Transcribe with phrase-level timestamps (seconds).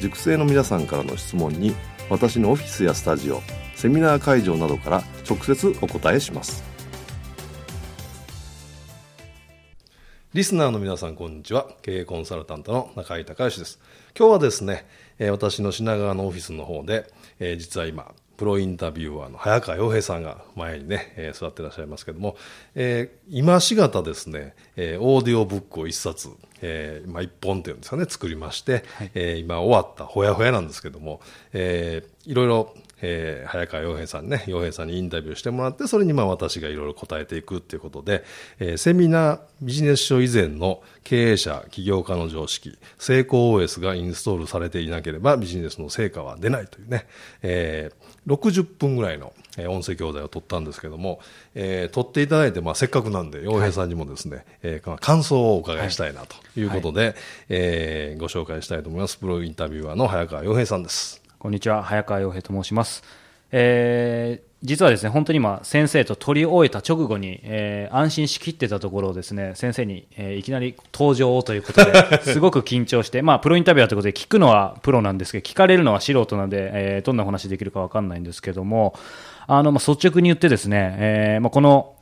[0.00, 1.74] 塾生の皆さんからの質問に
[2.10, 3.40] 私のオフィスやスタジオ
[3.74, 6.62] セミナー会場などから直接お答えします。
[10.32, 11.68] リスナーの皆さんこんにちは。
[11.82, 13.78] 経営コンサルタントの中井隆之です。
[14.18, 14.86] 今日はですね
[15.30, 17.08] 私の品川のオフィスの方で
[17.56, 22.36] 実は今プロインタビュアーの早川洋平さんが前にね、えー、座ってらっしゃいますけども、
[22.74, 26.28] えー、今しがたですね、えー、オーディオブックを一冊、
[26.60, 31.20] えー、まあ一本っていうんですかね、作りまして、はい、えー、今終わったほやほやなんですけども、
[31.52, 32.74] えー、いろいろ
[33.06, 38.24] えー、早川洋平さんね、洋平さんにインタビューしてもらって、それにまあ私がいろいろ答えていくっていうことで、
[38.58, 47.06] えー、セミナー、ビジネス書以前の経営者、起業家の常識、成功 OS がインストールされていなければビジネスの成果は出ないというね、
[47.42, 49.34] えー、60分ぐらいの
[49.68, 51.20] 音声教材を取ったんですけども、
[51.54, 57.14] えー、取っていただいて、まあ、せっかくなんで、洋平さんにもですね、はい、えー、感想をお伺いしたいなということで、はい、
[57.50, 59.18] えー、ご紹介したいと思います。
[59.18, 61.23] プロインタビュアーの早川洋平さんです。
[61.44, 63.04] こんにちは、早川洋平と申します。
[63.52, 78.94] えー、実はですね、本当に今、先生と取り終えた直後に、えー、安心しきってたところをですね、先生に、えー、いきなり登場をということで、 すごく緊張して、まあ、プロインタビュアーということで、聞くのはプロなんですけど、聞かれるのは素人なんで、えー、どんなお話できるかわかんないんですけども、
[79.46, 81.92] あの、まあ、率直に言ってですね、えー、まあ、この、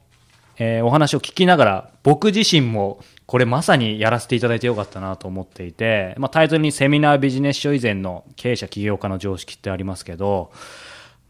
[0.56, 3.00] えー、お話を聞きながら、僕自身も、
[3.32, 10.52] これまさにやらせていただいてよかったなと思っていて、まあ、タイトルにセミナービジネス書以前の経営者起業家の常識ってありますけど、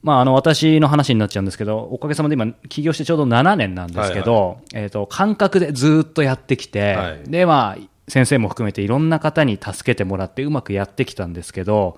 [0.02, 11.96] まあ、あの私の話になっちゃうんですけど、おかげさまで今、起業してちょうど7年なんですけど、はいはい、えーと、感覚でずっとやってきて、はい、でまあ、先生も含めていろんな方に助けてもらってうまくやってきたんですけど、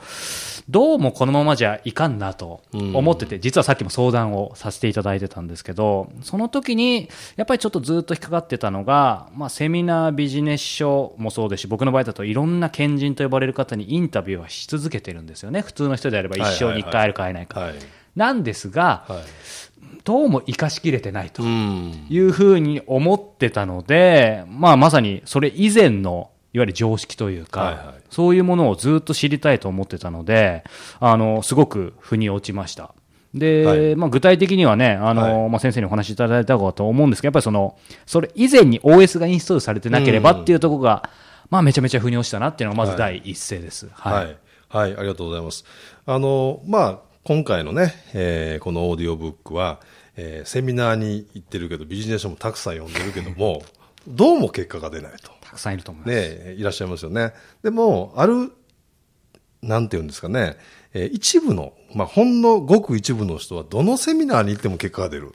[0.69, 15.62] どうもこのままじゃいかんなと思ってて、実はさっきも相談をさせていただいてたんですけど、その時にやっぱりちょっとずっと引っかかってたのが、まあ、セミナービジネス書もそうですし、僕の場合だといろんな賢人と呼ばれる方にインタビューはし続けてるんですよね。
[15.62, 17.72] 普通の人であれば一生に1回あるか会えないか。
[18.14, 19.20] なんですが、は
[19.74, 19.74] い、
[20.05, 30.65] どうも生かしきれてないというふうに思ってたので、まあ、まさにそれ以前のいわゆる常識というか、はいはい、そういうものをずっと知りたいと思ってたので、
[31.00, 32.94] あのすごく腑に落ちました。
[33.34, 37.76] で、はい、まあ、具体的にはね、あの、はい、まあ、先生にお話しいただいたかと思うんですけど、やっぱりその、
[38.06, 41.11] それ以前に OS がインストールされてなければっていうところが、
[41.50, 43.88] まあ、めちゃめちゃ腑に落ちたなっていうのが、まず第一声です。
[43.93, 44.25] はい。
[44.25, 44.37] はい、
[44.69, 45.65] はい、ありがとうございます。
[46.06, 49.81] あの、まあ、今回のね、えー、このオーディオブックは、
[50.15, 53.62] えー、セミナーに行ってるけど、ビジネス書もたくさん読んでるけども、
[54.07, 55.31] どうも結果が出ないと。
[55.41, 56.15] たくさんいると思います。
[56.15, 57.33] ね、いらっしゃいますよね。
[57.62, 58.53] でも、ある、
[59.62, 60.59] なんていうんですかね、
[60.93, 65.33] えー、一部の、まあ、ほんのごく一部の人は、どのセミナーに行っても結果が出る。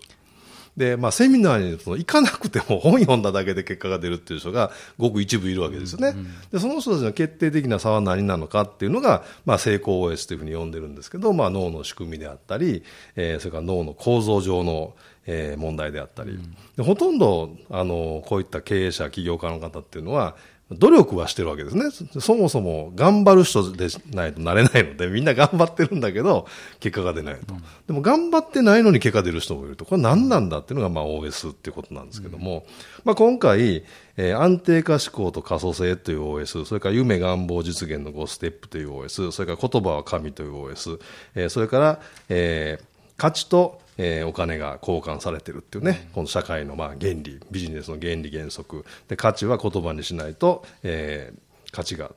[0.79, 6.15] で、まあ、セミナーにその行かなくても本読んだだけで結果が出るっていう人がごく一部いるわけですよね。
[6.53, 12.81] で、その人たちの決定的な差は何なのかっていうのが、まあ、成功 OS というふうに呼んでるんですけど、まあ、脳の仕組みであったり、
[13.17, 14.95] えー、それから脳の構造上の、
[15.27, 20.37] えー、問題であったり、うん、でほとんど、あの、こういった経営者、起業家の方っていうのは、
[20.71, 21.85] 努力はしてるわけですね。
[22.21, 26.45] そもそも頑張る人でないとなれないので、みんな頑張ってるんだけど、
[26.79, 27.55] 結果が出ないと。
[27.55, 29.85] うん、でも頑張ってないのに結果出る人もいると。
[29.85, 32.63] これ何なんだっていうのが、まあ OS っていうことなんですけども、うん、
[33.03, 33.83] まあ今回、
[34.17, 40.99] えー、安定化思考と可塑性という OS、それから夢願望実現の5ステップという OS、それから言葉は神という OS、
[41.33, 41.99] えー、それから、
[42.29, 42.85] えー、
[43.19, 52.11] 価値とえー、お金が交換されてるっていうね、この社会のまあ原理、ビジネスの原理原則、で価値は言葉にしないと、えー、価値が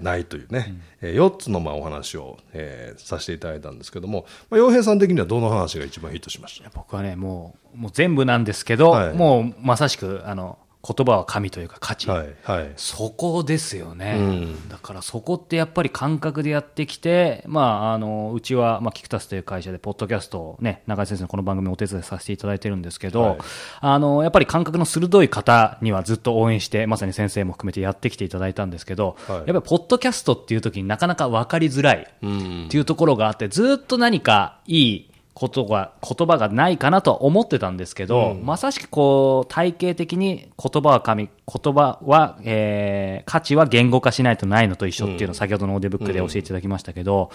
[0.00, 6.70] ないというね、うん、4つのまあお話を、えー、させていただいたんですけども、まあ、洋平さん的にはどの話が一番ヒットしました？
[6.74, 12.08] 僕はね、もうもう全部なんですけど、はい、もうまさしくあの言葉は神というか価値。
[12.08, 12.34] はい。
[12.42, 12.72] はい。
[12.76, 23.38] そこですよね、うんだからそこってやっぱり感覚でやってきて、まあ、あのうちは、まあ、キクタスという会社で、ポッドキャストを、ね、中井先生のこの番組をお手伝いさせていただいてるんですけど、はい
[23.80, 35.09] あのやっぱり感覚の鋭い方にはずっと応援して、まさに先生も含めてやってきていただいたんですけど、はいやっぱりポッドキャストっていう時になかなか分かりづらいうんっていうところがあって、ずっと何かいい
[35.40, 47.30] ことが、言葉がないかなとは思ってたんですけど、まさしくこう、体系的に言葉は神、言葉は、えー価値は言語化しないとないのと一緒っていうのを先ほどのオーディオブックで教えていただきましたけど、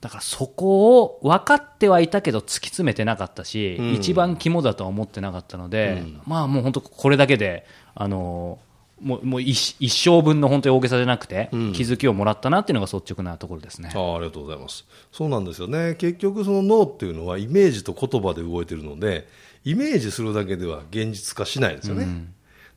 [0.00, 7.64] だからそこを分かってはいたけど突き詰めてなかったし、一番肝だとは思ってなかったので、まあもう本当これだけで、
[7.94, 8.58] あの
[9.00, 13.90] もうもう一一生分の本当に大げさじゃなくて、気づきをもらったなっていうのが率直なところですね。
[13.94, 14.86] ああありがとうございます。
[15.12, 15.96] そうなんですよね。
[15.96, 19.28] 結局その脳っていうのはイメージと言葉で動いてるので、
[19.64, 22.06] イメージするだけでは現実化しないんですよね。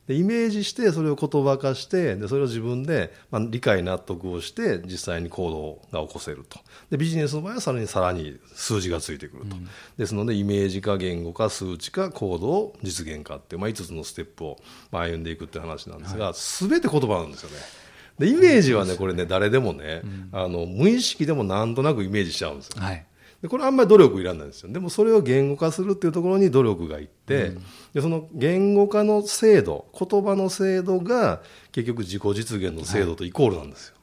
[0.06, 5.50] でイメージしてそれを言葉化してでそれを自分で、まあ、理解納得をして実際に行
[5.92, 6.58] 動が起こせると。
[6.90, 9.56] でビジネスの場合はさらにさらに数字がついてくると、
[9.96, 14.58] ですのでイメージか言語か数値か行動実現かっていう、まあ、5つのステップを
[14.90, 17.56] まあ歩んでいくっていう話なんですが、すべて言葉なんですよね。
[18.18, 20.02] でイメージはねこれね誰でもね、
[20.32, 22.82] あの無意識でもなんとなくイメージしちゃうんですよ。
[22.82, 23.06] はい
[23.42, 24.72] でこれあんまり努力いらないんですよ。
[24.72, 27.52] でもそれを言語化するっていうところに努力がいって、
[27.94, 31.40] でその言語化の精度言葉の精度が
[31.72, 33.94] 結局自己実現の精度とイコールなんですよ、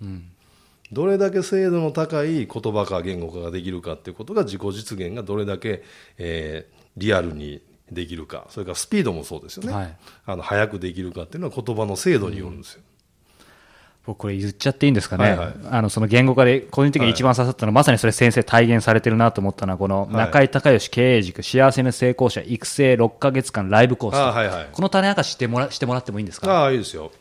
[0.92, 5.83] どれだけ精度の高い言葉か言語化ができるかっていうことが自己実現がどれだけ、
[6.18, 7.62] えーリアルに
[7.92, 9.98] できるかそれからスピードもそうですよね、はい。
[10.25, 12.81] あの早くできるかっていうのは言葉の精度によるんですよ、
[14.07, 15.54] 僕これ言っちゃっていいんですかね、はいはい。
[15.69, 24.68] あのその言語化で個人的に一番刺さったのは、まさにそれ先生体現されてるなと思ったのはこの中井隆義経営塾幸せな成功者育成6ヶ月間ライブコースあはいはい。
[24.71, 26.50] この種明かししてもらしてもらってもいいんですか？
[26.51, 27.12] ああ、いいですよ。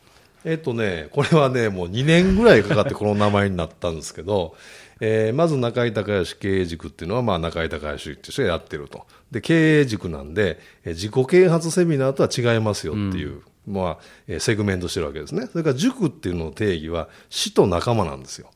[0.45, 4.55] えっとね、これはね、もう2年ぐらいかかってこの名前になったんですけど、
[5.01, 9.05] えーまず中井隆義経営塾っていうのは、まあ中井隆義っていう人がやってると。
[9.33, 15.47] で、経営塾なんで、えー自己啓発セミナーとは違いますよっていう、まあ、えーセグメントしてるわけですね。
[15.47, 18.51] それから塾っていうのの定義は、死と仲間なんですよ。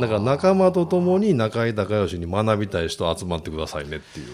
[0.00, 4.28] だから仲間と共に中井隆義に学びたい人集まってくださいねっていう。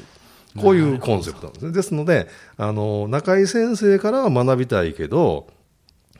[0.59, 1.73] こういうコンセプトなんですね。
[1.73, 5.49] ですので、あの、中井先生からは学びたいけど、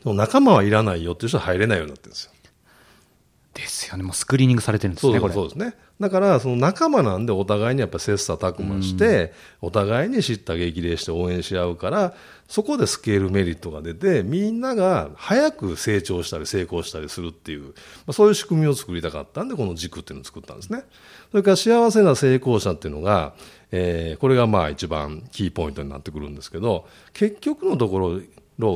[0.05, 2.31] 仲間はいらないよっていう人は入れないようになってるんですよ。
[3.53, 5.75] ですよねもうスクリーニングされてるんですねそうですね。
[6.01, 12.15] だから、その仲間なんでお互いにやっぱ切磋琢磨して、お互いに知った激励して応援し合うから、
[12.47, 17.71] そこでスケールメリットが出て、みんなが早く成長したり成功したりするっていう、ま
[18.07, 20.85] あ、そういう仕組みを作りたかったんで、この軸っていうのを作ったんですね。
[21.29, 23.33] それから幸せな成功者っていうのが、
[23.71, 28.21] えーこれがまあ一番キーポイントになってくるんですけど、結局のところ、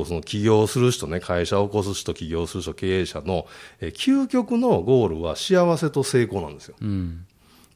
[0.04, 3.46] その起業する人ね、会社を起こす人、起業する人、経営者の、
[3.80, 6.76] えー究極のゴールは幸せと成功なんですよ。
[6.80, 7.26] うん。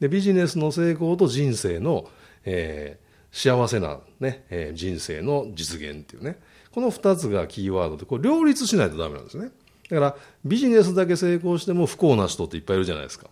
[0.01, 2.09] でビジネスの成功と人生の、
[2.45, 6.39] えー幸せな、ねえー人生の実現っていうね。
[6.73, 9.51] この2つがキーワードでこれ両立しないとダメなんですね。
[9.89, 13.29] だからビジネスだけ成功しても不幸な人っていっぱいいるじゃないですか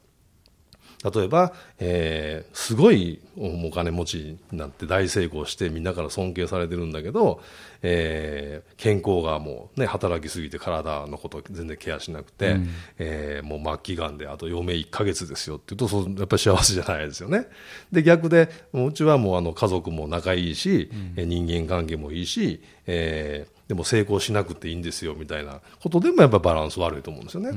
[1.04, 7.40] 例えば、えーすごいお金持ちになって大成功してみんなから尊敬されてるんだけど、
[7.82, 12.56] えー健康がもうね働きすぎて体のこと全然ケアしなくて、
[12.98, 17.46] えーもう末期がんであと余命1ヶ月ですよって言うとそうやっぱり幸せじゃないですよね。
[17.92, 27.52] で逆でもううちはもうあの家族も仲いいし、えー人間関係もいいし、えーでも成功しなくていいんですよみたいなことでもやっぱバランス悪いと思うんですよね。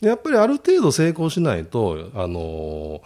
[0.00, 3.00] でやっぱりある程度成功しないと、あの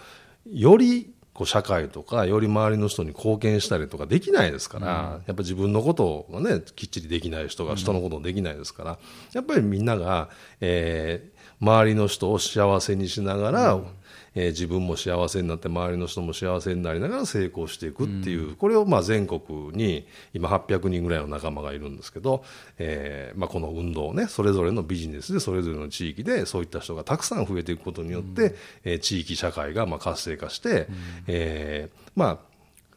[0.50, 8.99] よりこう社会とかより周りの人に貢献したりとかできないですから、やっぱ自分のことがねきっちりできない人が人のことをできないですから、
[9.32, 10.30] やっぱりみんなが、
[10.61, 13.81] えー周りの人を幸せにしながら、
[14.35, 19.40] えー自分も幸せになって周りの人も幸せになりながら成功していくっていう、これをまあ全国
[19.73, 22.45] に今800人ぐらいの仲間がいるんですけど、
[22.79, 30.87] えーまあ、この運動をねそれぞれのビジネスでそれぞれの地域でそういった人がたくさん増えていくことによって、えー地域社会がまあ活性化して、
[31.26, 32.50] えーまあ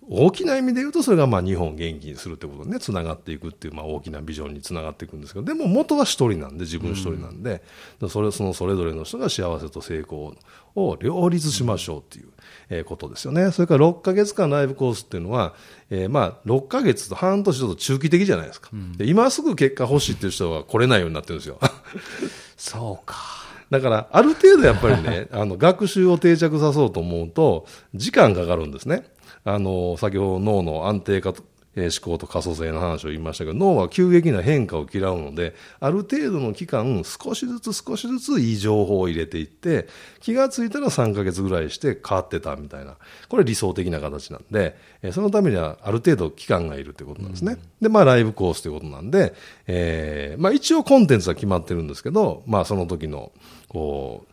[0.09, 7.63] 大きな意味で言うと、それがまあ日本を元気にするということにね、つながっていくっていう、まあ大きなビジョンにつながっていくんですけど、でも元は一人なんで、自分一人なんで、
[8.09, 10.35] それ、そのそれぞれの人が幸せと成功
[10.75, 12.27] を両立しましょうっていう、
[12.69, 13.51] えーことですよね。
[13.51, 15.53] それから6ヶ月間ライブコースっていうのは、
[15.89, 18.69] えーまあ6ヶ月と半年ちょっと中期的じゃないですか。
[18.97, 21.59] で今すぐ結果欲しいっていう人は来れないようになってるんですよ。
[22.57, 29.03] そうかだから、ある程度やっぱりね、あの、学習を定着さそうと思うと、時間かかるんですね。
[29.45, 31.33] あの、先ほど脳の安定化
[31.75, 39.87] えー思考と可塑性の話を言いましたけど、脳は急激な変化を嫌うので、ある程度の期間、少しずつ少しずついい情報を入れていって、
[40.19, 42.95] 気がついたら3ヶ月ぐらいして変わってたみたいな。
[43.27, 47.57] これ理想的な形なんで、えーそのためにはある程度期間がいるということなんですね。
[47.81, 49.33] で、まあライブコースということなんで、
[49.67, 53.31] えーまあ一応コンテンツは決まってるんですけど、まあその時の、
[53.67, 54.32] こう、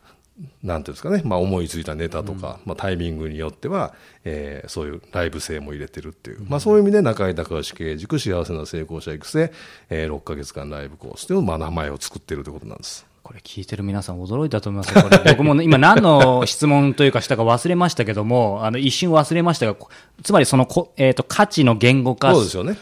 [0.63, 3.93] なんていうんですかね、まあ、思いついたネタとか、まあ、タイミングによっては、
[4.23, 9.51] えーそういうライブ性も入れてるっていう、まあ、そういう意味で中井隆義経営塾幸せな成功者育成、
[9.89, 13.10] えー6ヶ月間ライブコースという、まあ、名前を作ってるということなんです。
[13.23, 15.03] これ聞いてる皆さん驚いたと思いますよ。
[15.03, 19.89] これ 僕もね今何の質問というかしたか忘れましたけども、あの一瞬忘れましたが、こ
[20.23, 22.33] つまりそのこ、えっ、と、価値の言語化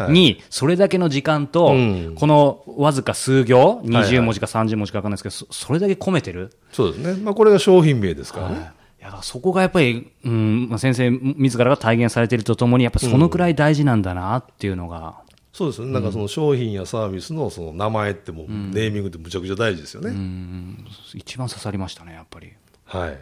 [0.10, 6.52] に、それだけの時間と、うんこのわずか数行、はいはい20文字か30文字か分かんないですけど、そそれだけ込めてる？
[6.72, 7.22] そうですね。
[7.22, 8.56] まあ、これが商品名ですからね。
[9.00, 15.16] いやだからそこがやっぱり、うんまあ、先生自らが体現されているとともに、やっぱりそのくらい大事なんだなっていうのが、
[15.52, 15.92] そうですね。
[15.92, 20.12] なんかその商品やサービスのその名前ってもう、ネーミングってむちゃくちゃ大事ですよね。
[20.12, 20.86] うん。
[21.16, 22.54] 一番刺さりましたね、やっぱり。
[22.86, 23.18] はい。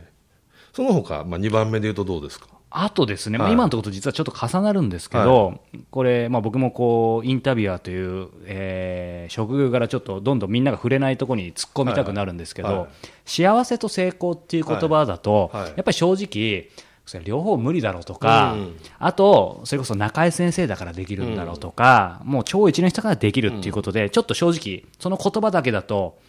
[0.74, 2.48] その他、まあ、2番目で言うとどうですか？
[2.70, 12.78] あとですね、まあ、はい今のところと実はちょっと重なるんですけど、これ、まあ、僕もこうインタビュアーという、えー職業からちょっとどんどんみんなが触れないところに突っ込みたくなるんですけど、はい。
[12.78, 12.90] はい。
[13.26, 15.62] 幸せと成功っていう言葉だと、はい。
[15.64, 15.72] はい。
[15.72, 16.70] やっぱり正直、
[17.08, 26.20] それ両方無理だろうとか、うんあと、それこそ中井先生だからできるんだろうとか、もう超一の人からできるっていうことで、ちょっと正直、その言葉だけだと、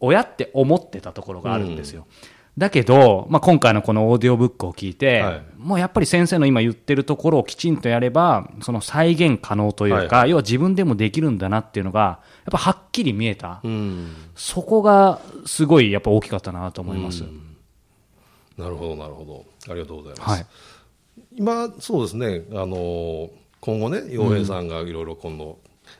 [0.00, 2.06] 親って思ってたところがあるんですよ。
[2.56, 12.18] だけど、まあ、今回のこのオーディオブックを聞いて、はいもうやっぱり先生の今言ってるところをきちんとやれば、その再現可能というか、はい要は自分でもできるんだなっていうのが、やっ
[12.52, 13.60] ぱはっきり見えた。
[13.64, 14.14] うん。
[14.34, 17.24] そこがすごいやっぱ大きかったなと思います。
[18.56, 19.72] なるほど、なるほほど。
[19.72, 20.30] ありがとうございます。
[20.30, 20.46] はい。
[21.36, 23.30] 今、そうですね、あの
[23.60, 25.58] 今後ね、洋平さんがいろいろ今度、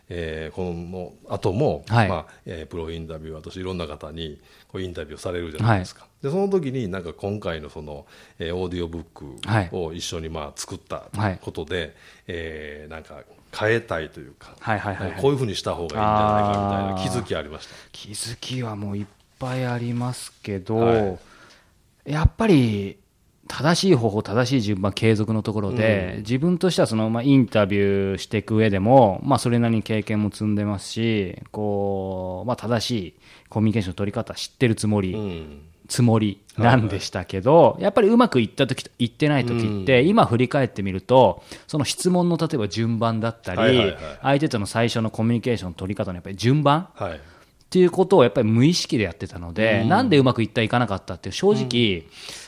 [0.08, 8.06] えーこの後も、はいまあえープロインタビュアーとしていろんな方にこうインタビューされるじゃないですか、でその時になんか今回のその、
[8.38, 11.94] えーオーディオブッはいクを一緒にまあ作ったはいことで、
[12.26, 13.22] えーなんか
[13.56, 17.74] 変えたいというか、はいはいはいはいこういうふうにした方がいいんじゃないかみたいな気づきありました？
[17.92, 19.06] 気づきはもういっ
[19.38, 21.18] ぱいありますけど、はい
[22.04, 22.98] やっぱり
[23.46, 33.14] 正しい方法、正しい順番、継続のところで、自分としてはその、まあ、インタビューしていく上でも、まあ、それなりに経験も積んでますし、こう、まあ、正しい
[33.48, 35.62] コミュニケーションの取り方知ってるつもり、うん。
[35.86, 43.96] つもりなんでしたけど、やっぱりうまくいった時といってない時って、今振り返ってみると、その質問の例えば順番だったり、はいはいはい。
[44.22, 47.20] 相手との最初のコミュニケーションの取り方のやっぱり順番はい
[47.74, 52.04] っていうことをやっぱり無意識でやってたので、なんでうまくいったいかなかったって正直、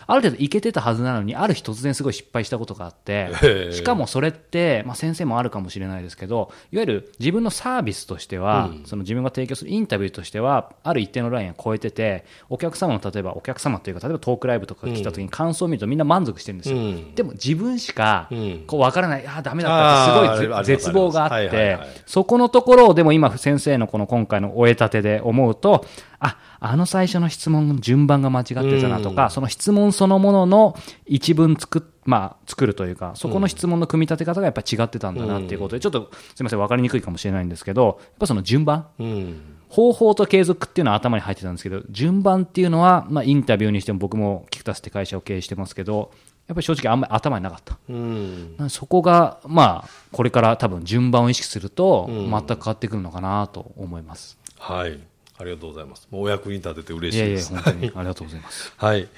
[0.06, 16.76] ある程度いけてたはずなのに、ある日突然すごい失敗したことがあってしかもそれって、まあ、先生もあるかもしれないですけど、いわゆる自分のサービスとしては、その自分が提供するインタビューとしては、ある一定のラインを超えてて、お客様の例えば、お客様というか、例えばトークライブとか来た時に感想を見るとみんな満足してるんですよ。
[16.76, 17.14] うん。
[17.14, 18.64] でも自分しかうん。
[18.66, 25.84] こう分からない、ああ、ダメだったってすごい絶望があってそこのところをでも今先生のこの今回の終えたてで思うと、
[26.18, 26.38] あ、
[26.70, 46.12] あの最初の質問の順番が間違ってたなとか、その質問そのものの一文作っまあ、作るというか、そこの質問の組み立て方がやっぱ違ってたんだなっていうことで、ちょっとすみません、分かりにくいかもしれないんですけど、やっぱその順番、うん方法と継続っていうのは頭に入ってたんですけど、順番っていうのは、まあ、インタビューにしても僕もキクタスって会社を経営してますけど、
[46.46, 47.76] やっぱり正直あんまり頭になかった。
[47.88, 54.38] うんそこが、まあ、これから多分順番を意識すると、全く変わってくるのかなと思います。
[54.56, 55.00] はい。
[55.38, 56.08] ありがとうございます。
[56.10, 57.62] もうお役に立てて嬉いやいや、しいです。
[57.62, 58.72] 本当にありがとうございます。
[58.76, 59.08] はい。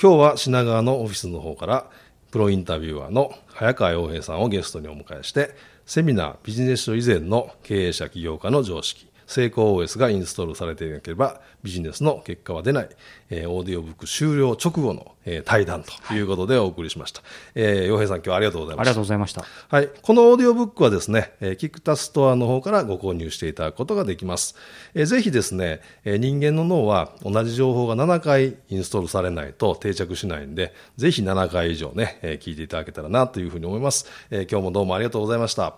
[0.00, 1.90] 今日は品川のオフィスの方から、
[2.30, 5.54] プロインタビュアーの早川洋平さんをゲストにお迎えして、
[5.86, 12.88] セミナー、ビジネス書以前の経営者起業家の常識、成功 OS がインストールされていなければ、ビジネスの結果は出ない、
[13.30, 17.20] えーオーディオブック終了直後の、えー対談ということでお送りしました。
[17.54, 19.02] えー洋平さん今日はありがとうございましたありがとう。
[19.04, 19.44] ございました。
[19.68, 19.88] はい。
[20.02, 24.56] このオーディオブックはですね、えーキクタストアの方からご購入していただくことができます。
[24.94, 34.06] えーぜひですね、えー人間の脳は同じ情報が7回インストールされないと定着しないんで、ぜひ7回以上ね、えー聞いていただけたらなというふうに思います。
[34.30, 35.76] えー今日もどうもありがとうございました。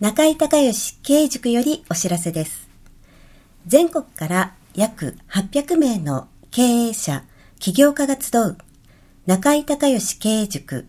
[0.00, 2.68] 中井隆義経営塾よりお知らせです。
[3.64, 7.22] 全国から約800名の経営者、
[7.60, 8.58] 起業家が集う
[9.26, 10.88] 中井隆義経営塾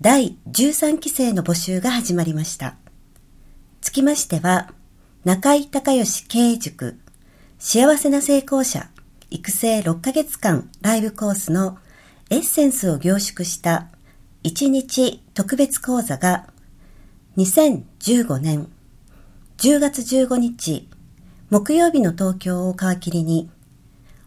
[0.00, 2.76] 第13期生の募集が始まりました。
[3.82, 4.72] つきましては、
[5.26, 6.98] 中井隆義経営塾
[7.58, 8.88] 幸せな成功者
[9.30, 11.76] 育成6ヶ月間ライブコースの
[12.30, 13.88] エッセンスを凝縮した
[14.44, 16.46] 1日特別講座が
[17.38, 18.68] 2015年
[19.58, 20.88] 10月15日
[21.50, 23.48] 木曜日の東京を皮切りに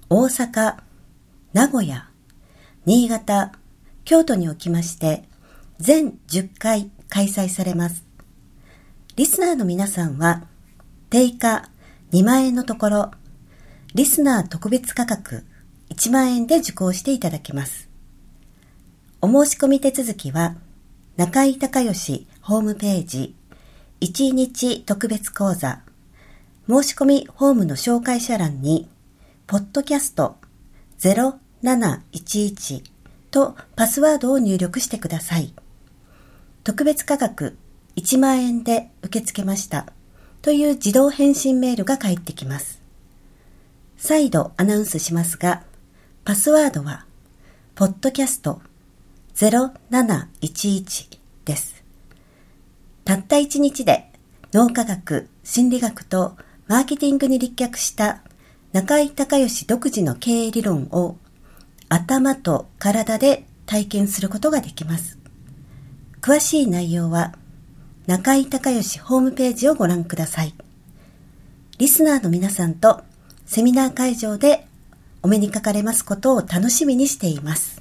[0.09, 0.77] 大阪、
[1.51, 2.09] 名古屋、
[2.85, 3.51] 新潟、
[4.05, 5.25] 京都におきまして
[5.77, 8.05] 全10回開催されます。
[9.17, 10.47] リスナーの皆さんは
[11.09, 11.69] 定価
[12.13, 13.11] 2万円のところ
[13.93, 15.43] リスナー特別価格
[15.89, 17.89] 1万円で受講していただけます。
[19.19, 20.55] お申し込み手続きは、
[21.17, 23.35] 中井隆義ホームページ、
[24.01, 25.81] 1日特別講座、
[26.67, 28.89] 申し込みフォームの紹介者欄に、
[29.45, 30.37] ポッドキャスト
[30.99, 32.83] 0711
[33.29, 35.53] とパスワードを入力してください。
[36.63, 37.57] 特別価格
[37.95, 39.85] 1万円で受け付けました
[40.41, 42.81] という自動返信メールが返ってきます。
[43.97, 45.61] 再度アナウンスしますが、
[46.25, 47.05] パスワードは、
[47.75, 48.61] ポッドキャスト
[49.35, 51.80] 0711です。
[53.05, 54.11] たった一日で
[54.53, 56.35] 脳科学、心理学と
[56.67, 58.21] マーケティングに立脚した
[58.73, 61.17] 中井隆義独自の経営理論を
[61.89, 65.17] 頭と体で体験することができます。
[66.21, 67.33] 詳しい内容は
[68.07, 70.53] 中井隆義ホームページをご覧ください。
[71.77, 73.01] リスナーの皆さんと
[73.45, 74.67] セミナー会場で
[75.23, 77.80] お目にかかれますことを楽しみにしています。